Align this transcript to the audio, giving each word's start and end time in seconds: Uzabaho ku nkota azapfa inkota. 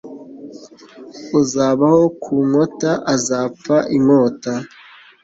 Uzabaho 1.39 2.01
ku 2.23 2.33
nkota 2.47 2.91
azapfa 3.13 3.75
inkota. 3.95 4.53